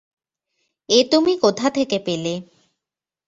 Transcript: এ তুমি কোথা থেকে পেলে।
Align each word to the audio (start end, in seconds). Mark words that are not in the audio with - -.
এ 0.89 0.99
তুমি 1.11 1.33
কোথা 1.37 1.67
থেকে 1.69 1.97
পেলে। 1.99 2.33